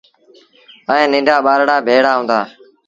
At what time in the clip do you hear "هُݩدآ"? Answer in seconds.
2.17-2.39